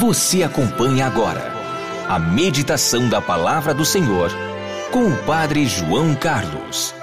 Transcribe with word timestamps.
Você 0.00 0.42
acompanha 0.42 1.06
agora 1.06 1.52
a 2.08 2.18
meditação 2.18 3.06
da 3.10 3.20
Palavra 3.20 3.74
do 3.74 3.84
Senhor 3.84 4.30
com 4.90 5.06
o 5.06 5.24
Padre 5.26 5.66
João 5.66 6.14
Carlos. 6.14 6.94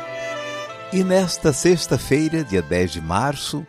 E 0.92 1.04
nesta 1.04 1.54
sexta-feira, 1.54 2.44
dia 2.44 2.60
10 2.60 2.94
de 2.94 2.99
março, 2.99 3.63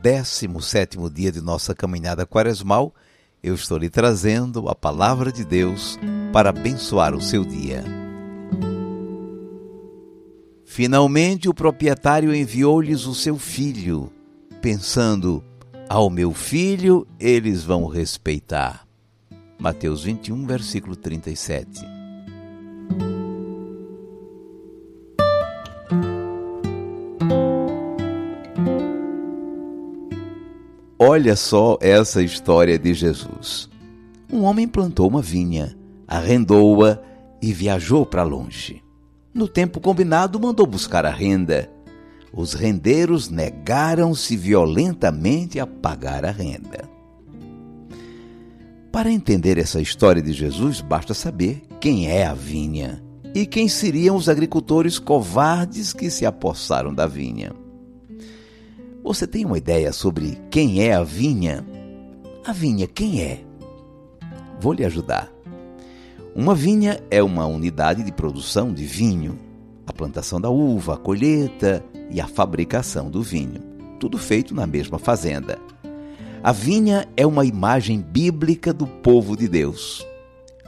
17 0.00 0.96
dia 1.12 1.32
de 1.32 1.40
nossa 1.40 1.74
caminhada 1.74 2.24
quaresmal, 2.24 2.94
eu 3.42 3.52
estou 3.56 3.78
lhe 3.78 3.90
trazendo 3.90 4.68
a 4.68 4.76
Palavra 4.76 5.32
de 5.32 5.44
Deus 5.44 5.98
para 6.32 6.50
abençoar 6.50 7.16
o 7.16 7.20
seu 7.20 7.44
dia. 7.44 7.82
Finalmente 10.64 11.48
o 11.48 11.54
proprietário 11.54 12.32
enviou-lhes 12.32 13.06
o 13.06 13.14
seu 13.14 13.40
filho, 13.40 14.12
pensando: 14.62 15.42
ao 15.88 16.10
meu 16.10 16.32
filho 16.32 17.06
eles 17.18 17.64
vão 17.64 17.86
respeitar. 17.86 18.86
Mateus 19.58 20.04
21, 20.04 20.46
versículo 20.46 20.94
37. 20.94 21.80
Olha 30.98 31.34
só 31.36 31.78
essa 31.80 32.22
história 32.22 32.78
de 32.78 32.92
Jesus. 32.92 33.68
Um 34.30 34.42
homem 34.42 34.68
plantou 34.68 35.08
uma 35.08 35.22
vinha, 35.22 35.76
arrendou-a 36.06 37.00
e 37.40 37.52
viajou 37.52 38.04
para 38.04 38.22
longe. 38.22 38.82
No 39.32 39.48
tempo 39.48 39.80
combinado, 39.80 40.38
mandou 40.38 40.66
buscar 40.66 41.06
a 41.06 41.10
renda 41.10 41.70
os 42.32 42.52
rendeiros 42.52 43.28
negaram-se 43.28 44.36
violentamente 44.36 45.58
a 45.58 45.66
pagar 45.66 46.24
a 46.24 46.30
renda. 46.30 46.88
Para 48.92 49.10
entender 49.10 49.58
essa 49.58 49.80
história 49.80 50.22
de 50.22 50.32
Jesus, 50.32 50.80
basta 50.80 51.14
saber 51.14 51.62
quem 51.80 52.08
é 52.08 52.26
a 52.26 52.34
vinha 52.34 53.02
e 53.34 53.46
quem 53.46 53.68
seriam 53.68 54.16
os 54.16 54.28
agricultores 54.28 54.98
covardes 54.98 55.92
que 55.92 56.10
se 56.10 56.26
apossaram 56.26 56.94
da 56.94 57.06
vinha. 57.06 57.52
Você 59.02 59.26
tem 59.26 59.44
uma 59.44 59.58
ideia 59.58 59.92
sobre 59.92 60.38
quem 60.50 60.82
é 60.82 60.94
a 60.94 61.02
vinha? 61.02 61.64
A 62.44 62.52
vinha 62.52 62.86
quem 62.86 63.22
é? 63.22 63.40
Vou 64.60 64.72
lhe 64.72 64.84
ajudar. 64.84 65.30
Uma 66.34 66.54
vinha 66.54 67.00
é 67.10 67.22
uma 67.22 67.46
unidade 67.46 68.02
de 68.02 68.12
produção 68.12 68.72
de 68.72 68.84
vinho. 68.84 69.38
A 69.86 69.92
plantação 69.92 70.40
da 70.40 70.50
uva, 70.50 70.94
a 70.94 70.96
colheita 70.96 71.84
e 72.10 72.20
a 72.20 72.26
fabricação 72.26 73.10
do 73.10 73.22
vinho, 73.22 73.60
tudo 73.98 74.18
feito 74.18 74.54
na 74.54 74.66
mesma 74.66 74.98
fazenda. 74.98 75.58
A 76.42 76.52
vinha 76.52 77.08
é 77.16 77.26
uma 77.26 77.44
imagem 77.44 78.00
bíblica 78.00 78.72
do 78.72 78.86
povo 78.86 79.36
de 79.36 79.48
Deus. 79.48 80.06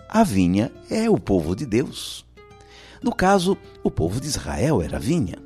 A 0.08 0.24
vinha 0.24 0.72
é 0.90 1.08
o 1.08 1.18
povo 1.18 1.54
de 1.54 1.64
Deus. 1.64 2.26
No 3.02 3.14
caso, 3.14 3.56
o 3.82 3.90
povo 3.90 4.20
de 4.20 4.26
Israel 4.26 4.82
era 4.82 4.96
a 4.96 5.00
vinha. 5.00 5.38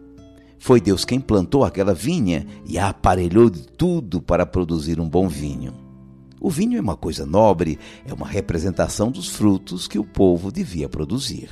Foi 0.59 0.81
Deus 0.81 1.05
quem 1.05 1.21
plantou 1.21 1.63
aquela 1.63 1.93
vinha 1.93 2.47
e 2.67 2.79
a 2.79 2.89
aparelhou 2.89 3.51
de 3.51 3.69
tudo 3.69 4.23
para 4.23 4.47
produzir 4.47 4.99
um 4.99 5.09
bom 5.09 5.29
vinho. 5.29 5.75
O 6.41 6.51
vinho 6.51 6.79
é 6.79 6.81
uma 6.81 6.97
coisa 6.97 7.27
nobre, 7.27 7.79
é 8.07 8.13
uma 8.13 8.27
representação 8.27 9.11
dos 9.11 9.29
frutos 9.29 9.87
que 9.87 9.99
o 9.99 10.05
povo 10.05 10.51
devia 10.51 10.89
produzir. 10.89 11.51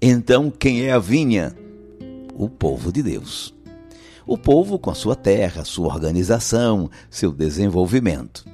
Então, 0.00 0.50
quem 0.50 0.82
é 0.82 0.92
a 0.92 0.98
vinha? 0.98 1.56
O 2.34 2.48
povo 2.48 2.92
de 2.92 3.02
Deus. 3.02 3.54
O 4.26 4.38
povo 4.38 4.78
com 4.78 4.90
a 4.90 4.94
sua 4.94 5.16
terra, 5.16 5.64
sua 5.64 5.88
organização, 5.88 6.90
seu 7.10 7.32
desenvolvimento. 7.32 8.44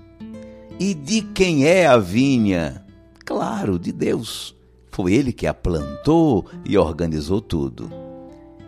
E 0.80 0.94
de 0.94 1.22
quem 1.22 1.66
é 1.66 1.86
a 1.86 1.98
vinha? 1.98 2.84
Claro, 3.24 3.78
de 3.78 3.92
Deus. 3.92 4.56
Foi 4.90 5.12
ele 5.12 5.32
que 5.32 5.46
a 5.46 5.52
plantou 5.52 6.46
e 6.64 6.78
organizou 6.78 7.40
tudo. 7.40 7.90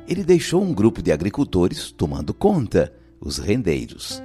Ele 0.07 0.23
deixou 0.23 0.63
um 0.63 0.75
grupo 0.75 1.03
de 1.03 1.13
agricultores 1.13 1.91
tomando 1.91 2.35
conta, 2.35 2.93
os 3.21 3.39
rendeiros. 3.39 4.23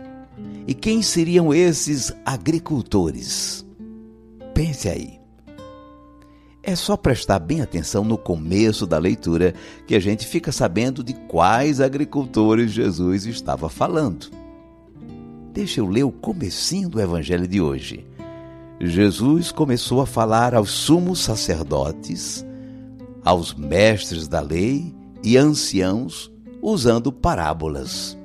E 0.68 0.74
quem 0.74 1.01
seriam 1.01 1.53
esses 1.53 2.12
agricultores? 2.25 3.66
Pense 4.53 4.90
aí. 4.90 5.25
É 6.67 6.75
só 6.75 6.97
prestar 6.97 7.37
bem 7.37 7.61
atenção 7.61 8.03
no 8.03 8.17
começo 8.17 8.87
da 8.87 8.97
leitura 8.97 9.53
que 9.85 9.93
a 9.93 9.99
gente 9.99 10.25
fica 10.25 10.51
sabendo 10.51 11.03
de 11.03 11.13
quais 11.13 11.79
agricultores 11.79 12.71
Jesus 12.71 13.27
estava 13.27 13.69
falando. 13.69 14.31
Deixa 15.53 15.79
eu 15.79 15.85
ler 15.85 16.05
o 16.05 16.11
comecinho 16.11 16.89
do 16.89 16.99
evangelho 16.99 17.47
de 17.47 17.61
hoje. 17.61 18.03
Jesus 18.81 19.51
começou 19.51 20.01
a 20.01 20.07
falar 20.07 20.55
aos 20.55 20.71
sumos 20.71 21.19
sacerdotes, 21.19 22.43
aos 23.23 23.53
mestres 23.53 24.27
da 24.27 24.41
lei 24.41 24.91
e 25.23 25.37
anciãos, 25.37 26.31
usando 26.63 27.11
parábolas. 27.11 28.17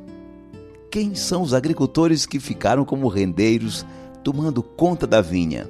Quem 0.91 1.15
são 1.15 1.43
os 1.43 1.53
agricultores 1.53 2.25
que 2.25 2.41
ficaram 2.41 2.87
como 2.87 3.07
rendeiros 3.07 3.85
tomando 4.25 4.63
conta 4.63 5.07
da 5.07 5.21
vinha? 5.21 5.69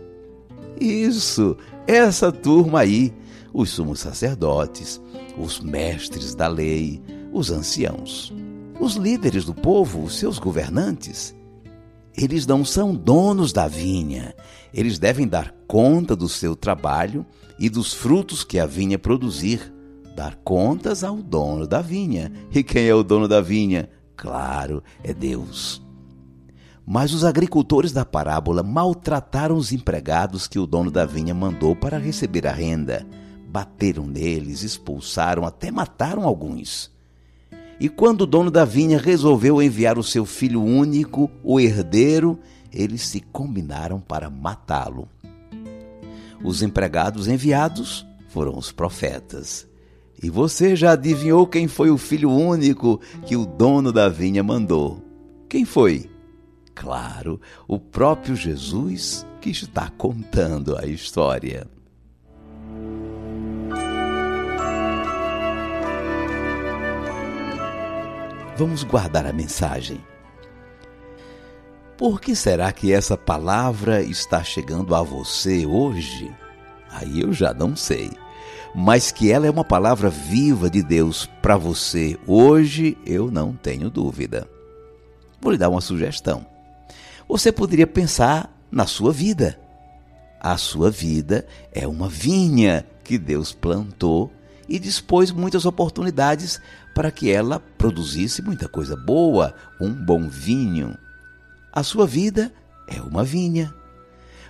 Isso, 0.78 1.56
essa 1.86 2.30
turma 2.30 2.80
aí, 2.80 3.12
os 3.52 3.70
sumos 3.70 4.00
sacerdotes, 4.00 5.00
os 5.38 5.60
mestres 5.60 6.34
da 6.34 6.48
lei, 6.48 7.02
os 7.32 7.50
anciãos, 7.50 8.32
os 8.78 8.94
líderes 8.94 9.44
do 9.44 9.54
povo, 9.54 10.02
os 10.02 10.18
seus 10.18 10.38
governantes. 10.38 11.34
Eles 12.16 12.46
não 12.46 12.64
são 12.64 12.94
donos 12.94 13.52
da 13.52 13.68
vinha, 13.68 14.34
eles 14.74 14.98
devem 14.98 15.26
dar 15.26 15.54
conta 15.66 16.14
do 16.16 16.28
seu 16.28 16.56
trabalho 16.56 17.24
e 17.58 17.68
dos 17.68 17.92
frutos 17.92 18.42
que 18.42 18.58
a 18.58 18.66
vinha 18.66 18.98
produzir, 18.98 19.72
dar 20.16 20.34
contas 20.36 21.04
ao 21.04 21.16
dono 21.16 21.66
da 21.66 21.80
vinha. 21.80 22.32
E 22.52 22.62
quem 22.62 22.86
é 22.86 22.94
o 22.94 23.02
dono 23.02 23.28
da 23.28 23.40
vinha? 23.40 23.88
Claro, 24.16 24.82
é 25.02 25.14
Deus. 25.14 25.82
Mas 26.92 27.14
os 27.14 27.24
agricultores 27.24 27.92
da 27.92 28.04
parábola 28.04 28.64
maltrataram 28.64 29.54
os 29.54 29.70
empregados 29.70 30.48
que 30.48 30.58
o 30.58 30.66
dono 30.66 30.90
da 30.90 31.06
vinha 31.06 31.32
mandou 31.32 31.76
para 31.76 31.96
receber 31.98 32.48
a 32.48 32.52
renda. 32.52 33.06
Bateram 33.48 34.04
neles, 34.04 34.64
expulsaram, 34.64 35.46
até 35.46 35.70
mataram 35.70 36.24
alguns. 36.24 36.90
E 37.78 37.88
quando 37.88 38.22
o 38.22 38.26
dono 38.26 38.50
da 38.50 38.64
vinha 38.64 38.98
resolveu 38.98 39.62
enviar 39.62 40.00
o 40.00 40.02
seu 40.02 40.26
filho 40.26 40.60
único, 40.60 41.30
o 41.44 41.60
herdeiro, 41.60 42.36
eles 42.72 43.02
se 43.06 43.20
combinaram 43.20 44.00
para 44.00 44.28
matá-lo. 44.28 45.08
Os 46.42 46.60
empregados 46.60 47.28
enviados 47.28 48.04
foram 48.30 48.58
os 48.58 48.72
profetas. 48.72 49.64
E 50.20 50.28
você 50.28 50.74
já 50.74 50.90
adivinhou 50.94 51.46
quem 51.46 51.68
foi 51.68 51.88
o 51.88 51.96
filho 51.96 52.32
único 52.32 53.00
que 53.24 53.36
o 53.36 53.46
dono 53.46 53.92
da 53.92 54.08
vinha 54.08 54.42
mandou? 54.42 55.00
Quem 55.48 55.64
foi? 55.64 56.09
Claro, 56.80 57.38
o 57.68 57.78
próprio 57.78 58.34
Jesus 58.34 59.26
que 59.38 59.50
está 59.50 59.90
contando 59.90 60.78
a 60.78 60.86
história. 60.86 61.66
Vamos 68.56 68.82
guardar 68.82 69.26
a 69.26 69.32
mensagem. 69.32 70.02
Por 71.98 72.18
que 72.18 72.34
será 72.34 72.72
que 72.72 72.94
essa 72.94 73.16
palavra 73.16 74.02
está 74.02 74.42
chegando 74.42 74.94
a 74.94 75.02
você 75.02 75.66
hoje? 75.66 76.34
Aí 76.88 77.20
eu 77.20 77.30
já 77.30 77.52
não 77.52 77.76
sei. 77.76 78.10
Mas 78.74 79.10
que 79.10 79.30
ela 79.30 79.46
é 79.46 79.50
uma 79.50 79.64
palavra 79.64 80.08
viva 80.08 80.70
de 80.70 80.82
Deus 80.82 81.28
para 81.42 81.58
você 81.58 82.18
hoje, 82.26 82.96
eu 83.04 83.30
não 83.30 83.52
tenho 83.52 83.90
dúvida. 83.90 84.48
Vou 85.42 85.52
lhe 85.52 85.58
dar 85.58 85.68
uma 85.68 85.82
sugestão 85.82 86.49
você 87.30 87.52
poderia 87.52 87.86
pensar 87.86 88.52
na 88.72 88.88
sua 88.88 89.12
vida. 89.12 89.56
A 90.40 90.56
sua 90.56 90.90
vida 90.90 91.46
é 91.72 91.86
uma 91.86 92.08
vinha 92.08 92.84
que 93.04 93.16
Deus 93.16 93.52
plantou 93.52 94.32
e 94.68 94.80
dispôs 94.80 95.30
muitas 95.30 95.64
oportunidades 95.64 96.60
para 96.92 97.10
que 97.12 97.30
ela 97.30 97.60
produzisse 97.78 98.42
muita 98.42 98.68
coisa 98.68 98.96
boa, 98.96 99.54
um 99.80 99.92
bom 99.92 100.28
vinho. 100.28 100.98
A 101.72 101.84
sua 101.84 102.04
vida 102.04 102.52
é 102.88 103.00
uma 103.00 103.22
vinha. 103.22 103.72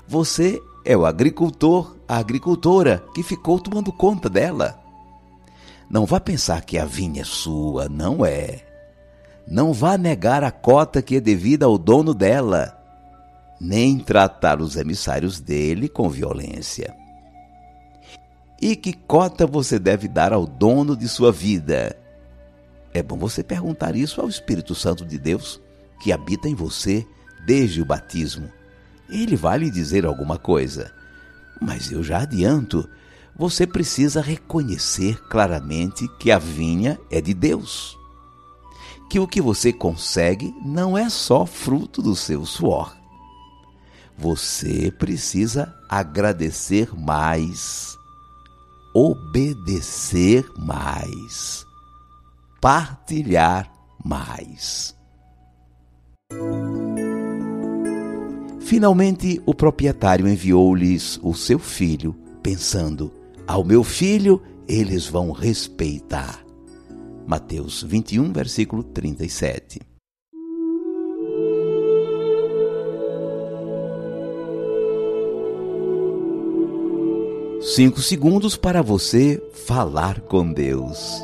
Você 0.08 0.58
é 0.82 0.96
o 0.96 1.04
agricultor, 1.04 1.96
a 2.08 2.16
agricultora 2.16 3.04
que 3.14 3.22
ficou 3.22 3.60
tomando 3.60 3.92
conta 3.92 4.30
dela. 4.30 4.82
Não 5.90 6.06
vá 6.06 6.18
pensar 6.18 6.64
que 6.64 6.78
a 6.78 6.86
vinha 6.86 7.20
é 7.20 7.24
sua, 7.24 7.90
não 7.90 8.24
é. 8.24 8.69
Não 9.46 9.72
vá 9.72 9.98
negar 9.98 10.44
a 10.44 10.50
cota 10.50 11.02
que 11.02 11.16
é 11.16 11.20
devida 11.20 11.66
ao 11.66 11.76
dono 11.76 12.14
dela, 12.14 12.76
nem 13.60 13.98
tratar 13.98 14.60
os 14.60 14.76
emissários 14.76 15.40
dele 15.40 15.88
com 15.88 16.08
violência. 16.08 16.94
E 18.60 18.76
que 18.76 18.92
cota 18.92 19.46
você 19.46 19.78
deve 19.78 20.06
dar 20.06 20.32
ao 20.32 20.46
dono 20.46 20.96
de 20.96 21.08
sua 21.08 21.32
vida? 21.32 21.96
É 22.92 23.02
bom 23.02 23.16
você 23.16 23.42
perguntar 23.42 23.96
isso 23.96 24.20
ao 24.20 24.28
Espírito 24.28 24.74
Santo 24.74 25.04
de 25.04 25.18
Deus, 25.18 25.60
que 26.02 26.12
habita 26.12 26.48
em 26.48 26.54
você 26.54 27.06
desde 27.46 27.80
o 27.80 27.84
batismo 27.84 28.48
ele 29.10 29.36
vai 29.36 29.58
lhe 29.58 29.70
dizer 29.70 30.06
alguma 30.06 30.38
coisa. 30.38 30.92
Mas 31.60 31.90
eu 31.90 32.02
já 32.02 32.22
adianto, 32.22 32.88
você 33.36 33.66
precisa 33.66 34.20
reconhecer 34.20 35.20
claramente 35.28 36.08
que 36.18 36.30
a 36.30 36.38
vinha 36.38 36.98
é 37.10 37.20
de 37.20 37.34
Deus. 37.34 37.98
Que 39.10 39.18
o 39.18 39.26
que 39.26 39.40
você 39.40 39.72
consegue 39.72 40.54
não 40.64 40.96
é 40.96 41.10
só 41.10 41.44
fruto 41.44 42.00
do 42.00 42.14
seu 42.14 42.46
suor. 42.46 42.96
Você 44.16 44.92
precisa 44.92 45.74
agradecer 45.88 46.96
mais, 46.96 47.98
obedecer 48.94 50.48
mais, 50.56 51.66
partilhar 52.60 53.68
mais. 54.04 54.94
Finalmente, 58.60 59.42
o 59.44 59.52
proprietário 59.52 60.28
enviou-lhes 60.28 61.18
o 61.20 61.34
seu 61.34 61.58
filho, 61.58 62.14
pensando: 62.40 63.12
Ao 63.44 63.64
meu 63.64 63.82
filho 63.82 64.40
eles 64.68 65.08
vão 65.08 65.32
respeitar. 65.32 66.49
Mateus 67.30 67.84
21, 67.84 68.32
versículo 68.32 68.82
37. 68.82 69.78
Cinco 77.62 78.02
segundos 78.02 78.56
para 78.56 78.82
você 78.82 79.40
falar 79.64 80.22
com 80.22 80.52
Deus. 80.52 81.22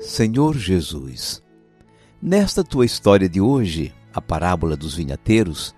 Senhor 0.00 0.58
Jesus, 0.58 1.40
nesta 2.20 2.64
tua 2.64 2.84
história 2.84 3.28
de 3.28 3.40
hoje, 3.40 3.94
a 4.14 4.20
parábola 4.20 4.76
dos 4.76 4.94
vinhateiros, 4.94 5.74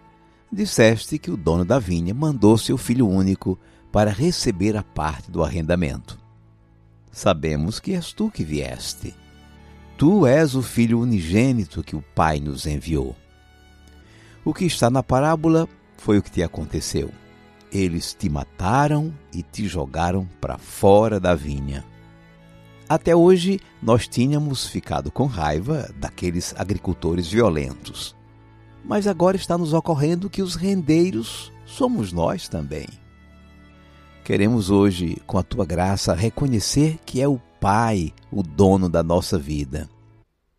disseste 0.50 1.18
que 1.18 1.30
o 1.30 1.36
dono 1.36 1.64
da 1.64 1.78
vinha 1.78 2.12
mandou 2.12 2.58
seu 2.58 2.76
filho 2.76 3.08
único 3.08 3.58
para 3.90 4.10
receber 4.10 4.76
a 4.76 4.82
parte 4.82 5.30
do 5.30 5.42
arrendamento. 5.42 6.18
Sabemos 7.10 7.78
que 7.78 7.92
és 7.92 8.12
tu 8.12 8.30
que 8.30 8.42
vieste. 8.42 9.14
Tu 9.98 10.26
és 10.26 10.54
o 10.54 10.62
filho 10.62 10.98
unigênito 10.98 11.82
que 11.82 11.94
o 11.94 12.02
Pai 12.14 12.40
nos 12.40 12.66
enviou. 12.66 13.14
O 14.44 14.52
que 14.52 14.64
está 14.64 14.90
na 14.90 15.02
parábola 15.02 15.68
foi 15.96 16.18
o 16.18 16.22
que 16.22 16.30
te 16.30 16.42
aconteceu. 16.42 17.10
Eles 17.70 18.12
te 18.12 18.28
mataram 18.28 19.14
e 19.32 19.42
te 19.42 19.68
jogaram 19.68 20.28
para 20.40 20.58
fora 20.58 21.20
da 21.20 21.34
vinha. 21.34 21.84
Até 22.88 23.14
hoje, 23.14 23.60
nós 23.82 24.08
tínhamos 24.08 24.66
ficado 24.66 25.10
com 25.10 25.26
raiva 25.26 25.88
daqueles 25.96 26.54
agricultores 26.58 27.30
violentos. 27.30 28.16
Mas 28.84 29.06
agora 29.06 29.36
está 29.36 29.56
nos 29.56 29.72
ocorrendo 29.72 30.30
que 30.30 30.42
os 30.42 30.54
rendeiros 30.54 31.52
somos 31.64 32.12
nós 32.12 32.48
também. 32.48 32.86
Queremos 34.24 34.70
hoje, 34.70 35.16
com 35.26 35.38
a 35.38 35.42
tua 35.42 35.64
graça, 35.64 36.14
reconhecer 36.14 36.98
que 37.04 37.20
é 37.20 37.28
o 37.28 37.40
Pai 37.60 38.12
o 38.30 38.42
dono 38.42 38.88
da 38.88 39.04
nossa 39.04 39.38
vida 39.38 39.88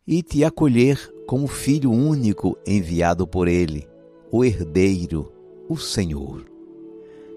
e 0.08 0.22
te 0.22 0.44
acolher 0.44 1.14
como 1.26 1.48
filho 1.48 1.92
único 1.92 2.58
enviado 2.66 3.26
por 3.26 3.48
Ele, 3.48 3.88
o 4.32 4.44
herdeiro, 4.44 5.32
o 5.68 5.78
Senhor. 5.78 6.46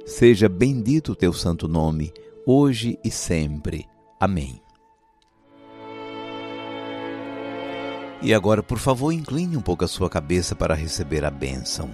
Seja 0.04 0.48
bendito 0.48 1.12
o 1.12 1.16
teu 1.16 1.32
santo 1.32 1.66
nome, 1.66 2.12
hoje 2.44 2.98
e 3.04 3.10
sempre. 3.10 3.86
Amém. 4.20 4.65
E 8.22 8.32
agora, 8.32 8.62
por 8.62 8.78
favor, 8.78 9.12
incline 9.12 9.56
um 9.56 9.60
pouco 9.60 9.84
a 9.84 9.88
sua 9.88 10.08
cabeça 10.08 10.54
para 10.56 10.74
receber 10.74 11.24
a 11.24 11.30
bênção. 11.30 11.90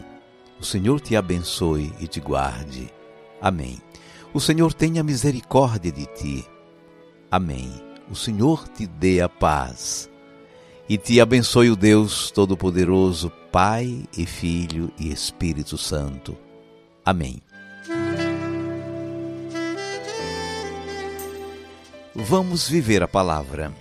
O 0.60 0.64
Senhor 0.64 1.00
te 1.00 1.16
abençoe 1.16 1.92
e 1.98 2.06
te 2.06 2.20
guarde. 2.20 2.88
Amém. 3.40 3.80
O 4.32 4.40
Senhor 4.40 4.72
tenha 4.72 5.02
misericórdia 5.02 5.90
de 5.90 6.06
ti. 6.06 6.46
Amém. 7.30 7.72
O 8.08 8.14
Senhor 8.14 8.68
te 8.68 8.86
dê 8.86 9.20
a 9.20 9.28
paz. 9.28 10.08
E 10.88 10.96
te 10.96 11.20
abençoe 11.20 11.70
o 11.70 11.76
Deus 11.76 12.30
Todo-Poderoso, 12.30 13.30
Pai 13.50 14.04
e 14.16 14.24
Filho 14.24 14.92
e 14.98 15.10
Espírito 15.10 15.76
Santo. 15.76 16.36
Amém. 17.04 17.42
Vamos 22.14 22.68
viver 22.68 23.02
a 23.02 23.08
palavra. 23.08 23.72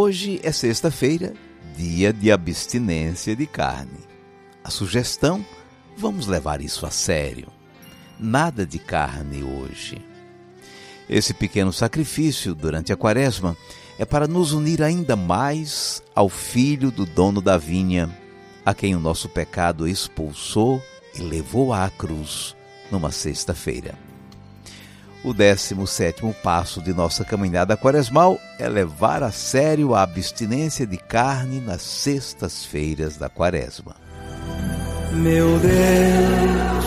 Hoje 0.00 0.38
é 0.44 0.52
sexta-feira, 0.52 1.34
dia 1.76 2.12
de 2.12 2.30
abstinência 2.30 3.34
de 3.34 3.48
carne. 3.48 3.98
A 4.62 4.70
sugestão: 4.70 5.44
vamos 5.96 6.28
levar 6.28 6.60
isso 6.60 6.86
a 6.86 6.90
sério. 6.92 7.48
Nada 8.16 8.64
de 8.64 8.78
carne 8.78 9.42
hoje. 9.42 10.00
Esse 11.10 11.34
pequeno 11.34 11.72
sacrifício 11.72 12.54
durante 12.54 12.92
a 12.92 12.96
quaresma 12.96 13.56
é 13.98 14.04
para 14.04 14.28
nos 14.28 14.52
unir 14.52 14.84
ainda 14.84 15.16
mais 15.16 16.00
ao 16.14 16.28
filho 16.28 16.92
do 16.92 17.04
dono 17.04 17.40
da 17.40 17.58
vinha, 17.58 18.08
a 18.64 18.72
quem 18.72 18.94
o 18.94 19.00
nosso 19.00 19.28
pecado 19.28 19.88
expulsou 19.88 20.80
e 21.12 21.22
levou 21.22 21.72
à 21.72 21.90
cruz 21.90 22.54
numa 22.88 23.10
sexta-feira. 23.10 24.07
O 25.24 25.34
17 25.34 26.22
passo 26.42 26.80
de 26.80 26.94
nossa 26.94 27.24
caminhada 27.24 27.76
quaresmal 27.76 28.38
é 28.58 28.68
levar 28.68 29.22
a 29.22 29.32
sério 29.32 29.94
a 29.94 30.02
abstinência 30.02 30.86
de 30.86 30.96
carne 30.96 31.60
nas 31.60 31.82
sextas-feiras 31.82 33.16
da 33.16 33.28
quaresma. 33.28 33.96
Meu 35.12 35.58
Deus, 35.58 36.84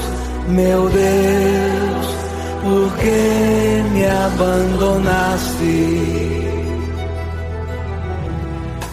meu 0.48 0.90
Deus, 0.90 2.08
por 2.64 2.98
que 2.98 3.84
me 3.92 4.06
abandonaste? 4.06 5.52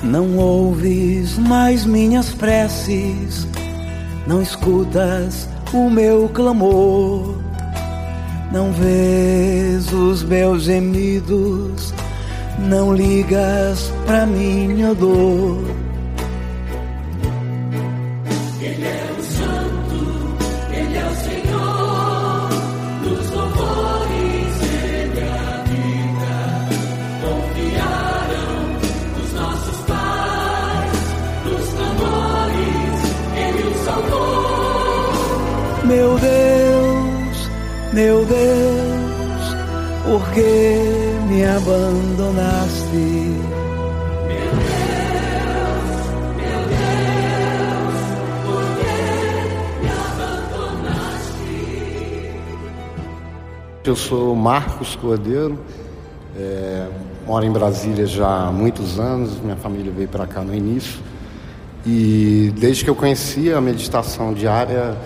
Não 0.02 0.36
ouves 0.36 1.38
mais 1.38 1.84
minhas 1.84 2.30
preces, 2.30 3.46
não 4.26 4.42
escutas 4.42 5.48
o 5.72 5.88
meu 5.88 6.28
clamor 6.28 7.47
não 8.50 8.72
vês 8.72 9.92
os 9.92 10.22
meus 10.22 10.62
gemidos, 10.62 11.92
não 12.58 12.94
ligas 12.94 13.92
pra 14.06 14.26
minha 14.26 14.94
dor. 14.94 15.87
Que 40.38 41.18
me 41.28 41.44
abandonaste? 41.44 42.96
Meu 44.28 44.50
Deus, 44.62 44.86
meu 46.36 46.60
Deus, 46.68 47.98
por 48.46 48.64
que 48.78 48.94
me 49.82 49.88
abandonaste? 50.14 51.48
Eu 53.84 53.96
sou 53.96 54.36
Marcos 54.36 54.94
Cordeiro, 54.94 55.58
é, 56.36 56.86
moro 57.26 57.44
em 57.44 57.50
Brasília 57.50 58.06
já 58.06 58.46
há 58.46 58.52
muitos 58.52 59.00
anos, 59.00 59.40
minha 59.40 59.56
família 59.56 59.90
veio 59.90 60.08
para 60.08 60.24
cá 60.24 60.42
no 60.42 60.54
início. 60.54 61.00
E 61.84 62.52
desde 62.56 62.84
que 62.84 62.90
eu 62.90 62.94
conheci 62.94 63.52
a 63.52 63.60
meditação 63.60 64.32
diária, 64.32 64.96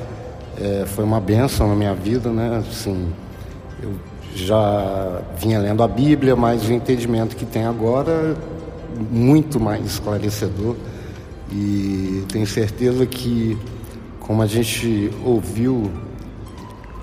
é, 0.61 0.85
foi 0.87 1.05
uma 1.05 1.21
benção 1.21 1.69
na 1.69 1.75
minha 1.75 1.95
vida, 1.95 2.29
né? 2.29 2.63
Assim, 2.69 3.11
eu 3.83 4.12
já 4.35 5.23
vinha 5.39 5.59
lendo 5.59 5.83
a 5.83 5.89
Bíblia, 5.89 6.35
mas 6.35 6.69
o 6.69 6.73
entendimento 6.73 7.37
que 7.37 7.45
tem 7.45 7.65
agora 7.65 8.11
é 8.11 8.35
muito 9.11 9.61
mais 9.61 9.85
esclarecedor. 9.85 10.77
E 11.51 12.25
tenho 12.33 12.47
certeza 12.47 13.05
que, 13.05 13.59
como 14.21 14.43
a 14.43 14.47
gente 14.47 15.11
ouviu, 15.25 15.91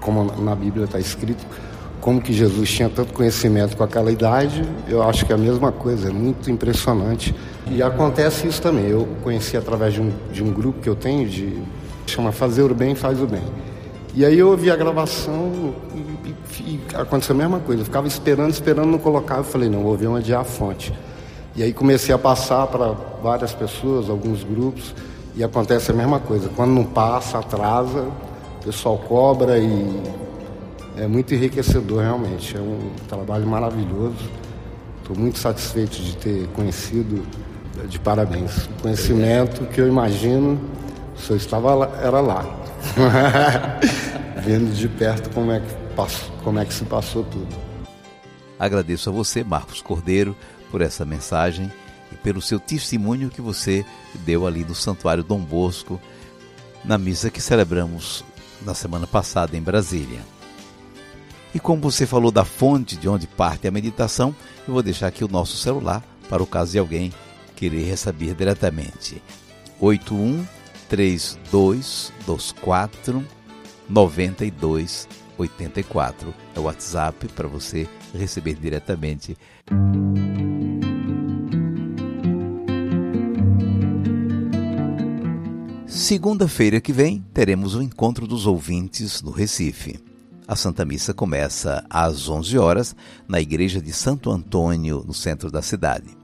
como 0.01 0.23
na 0.41 0.55
Bíblia 0.55 0.85
está 0.85 0.99
escrito, 0.99 1.45
como 2.01 2.21
que 2.21 2.33
Jesus 2.33 2.71
tinha 2.71 2.89
tanto 2.89 3.13
conhecimento 3.13 3.75
com 3.75 3.83
aquela 3.83 4.11
idade, 4.11 4.63
eu 4.87 5.03
acho 5.03 5.25
que 5.25 5.31
é 5.31 5.35
a 5.35 5.37
mesma 5.37 5.71
coisa, 5.71 6.09
é 6.09 6.11
muito 6.11 6.49
impressionante. 6.49 7.35
E 7.69 7.83
acontece 7.83 8.47
isso 8.47 8.61
também. 8.61 8.87
Eu 8.87 9.07
conheci 9.21 9.55
através 9.57 9.93
de 9.93 10.01
um, 10.01 10.11
de 10.31 10.43
um 10.43 10.51
grupo 10.51 10.79
que 10.81 10.89
eu 10.89 10.95
tenho 10.95 11.27
de 11.27 11.61
chama 12.07 12.31
Fazer 12.31 12.63
o 12.63 12.73
Bem 12.73 12.95
Faz 12.95 13.21
o 13.21 13.27
Bem. 13.27 13.43
E 14.15 14.25
aí 14.25 14.39
eu 14.39 14.49
ouvi 14.49 14.71
a 14.71 14.75
gravação 14.75 15.73
e, 15.93 16.18
e, 16.59 16.61
e 16.61 16.81
aconteceu 16.95 17.35
a 17.35 17.37
mesma 17.37 17.59
coisa. 17.59 17.81
Eu 17.81 17.85
ficava 17.85 18.07
esperando, 18.07 18.51
esperando, 18.51 18.87
não 18.87 18.99
colocava. 18.99 19.41
Eu 19.41 19.45
falei, 19.45 19.69
não, 19.69 19.83
vou 19.83 19.95
ver 19.95 20.07
onde 20.07 20.31
é 20.31 20.35
a 20.35 20.43
fonte. 20.43 20.93
E 21.55 21.63
aí 21.63 21.73
comecei 21.73 22.13
a 22.13 22.17
passar 22.17 22.67
para 22.67 22.93
várias 23.21 23.53
pessoas, 23.53 24.09
alguns 24.09 24.43
grupos, 24.43 24.93
e 25.35 25.43
acontece 25.43 25.91
a 25.91 25.93
mesma 25.93 26.19
coisa. 26.19 26.49
Quando 26.55 26.71
não 26.71 26.85
passa, 26.85 27.39
atrasa, 27.39 28.07
o 28.61 28.65
pessoal 28.65 28.97
cobra 28.97 29.57
e 29.57 30.01
é 30.95 31.07
muito 31.07 31.33
enriquecedor 31.33 32.01
realmente. 32.01 32.55
É 32.55 32.59
um 32.59 32.91
trabalho 33.07 33.47
maravilhoso. 33.47 34.29
Estou 35.01 35.17
muito 35.17 35.39
satisfeito 35.39 35.97
de 35.97 36.15
ter 36.17 36.47
conhecido. 36.55 37.23
De 37.87 37.97
parabéns. 37.99 38.65
O 38.65 38.81
conhecimento 38.81 39.65
que 39.67 39.79
eu 39.79 39.87
imagino, 39.87 40.59
o 41.15 41.19
senhor 41.19 41.37
estava 41.37 41.73
lá, 41.73 41.89
era 42.01 42.19
lá. 42.19 42.45
Vendo 44.43 44.73
de 44.73 44.87
perto 44.87 45.29
como 45.33 45.51
é, 45.51 45.59
que 45.59 45.78
como 46.43 46.59
é 46.59 46.65
que 46.65 46.73
se 46.73 46.85
passou 46.85 47.23
tudo. 47.23 47.55
Agradeço 48.57 49.09
a 49.09 49.13
você, 49.13 49.43
Marcos 49.43 49.81
Cordeiro, 49.81 50.35
por 50.69 50.81
essa 50.81 51.05
mensagem 51.05 51.71
e 52.11 52.15
pelo 52.15 52.41
seu 52.41 52.59
testemunho 52.59 53.29
que 53.29 53.41
você 53.41 53.85
deu 54.25 54.45
ali 54.45 54.63
no 54.63 54.75
Santuário 54.75 55.23
Dom 55.23 55.39
Bosco, 55.39 55.99
na 56.83 56.97
missa 56.97 57.29
que 57.29 57.41
celebramos 57.41 58.23
na 58.61 58.73
semana 58.73 59.07
passada 59.07 59.55
em 59.55 59.61
Brasília. 59.61 60.19
E 61.53 61.59
como 61.59 61.81
você 61.81 62.05
falou 62.05 62.31
da 62.31 62.45
fonte 62.45 62.95
de 62.95 63.09
onde 63.09 63.25
parte 63.25 63.67
a 63.67 63.71
meditação, 63.71 64.35
eu 64.67 64.73
vou 64.73 64.83
deixar 64.83 65.07
aqui 65.07 65.23
o 65.23 65.29
nosso 65.29 65.57
celular 65.57 66.03
para 66.29 66.43
o 66.43 66.47
caso 66.47 66.73
de 66.73 66.79
alguém 66.79 67.11
querer 67.55 67.83
receber 67.83 68.35
diretamente. 68.35 69.23
81 69.79 70.45
3224 70.87 73.25
9284 75.39 76.33
é 76.53 76.59
o 76.59 76.63
WhatsApp 76.63 77.27
para 77.29 77.47
você 77.47 77.87
receber 78.13 78.55
diretamente. 78.55 79.37
Segunda-feira 85.87 86.81
que 86.81 86.91
vem 86.91 87.23
teremos 87.33 87.75
o 87.75 87.81
encontro 87.81 88.27
dos 88.27 88.45
ouvintes 88.45 89.21
no 89.21 89.31
Recife. 89.31 89.99
A 90.47 90.55
Santa 90.55 90.83
Missa 90.83 91.13
começa 91.13 91.85
às 91.89 92.27
11 92.27 92.57
horas 92.57 92.95
na 93.27 93.39
Igreja 93.39 93.79
de 93.79 93.93
Santo 93.93 94.31
Antônio, 94.31 95.03
no 95.05 95.13
centro 95.13 95.51
da 95.51 95.61
cidade. 95.61 96.17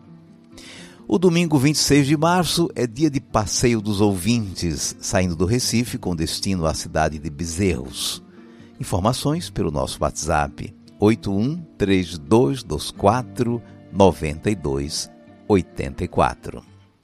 O 1.07 1.19
domingo 1.19 1.60
26 1.60 2.07
de 2.07 2.17
março 2.17 2.67
é 2.75 2.88
dia 2.88 3.12
de 3.12 3.22
passeio 3.22 3.79
dos 3.79 4.01
ouvintes, 4.01 4.95
saindo 5.00 5.36
do 5.36 5.45
Recife 5.45 6.00
com 6.00 6.15
destino 6.15 6.65
à 6.65 6.74
cidade 6.74 7.19
de 7.19 7.29
Bezerros. 7.29 8.25
Informações 8.79 9.50
pelo 9.50 9.72
nosso 9.72 9.98
WhatsApp 10.01 10.74
81 11.00 11.58
3224 11.77 13.62
9284. 13.91 16.75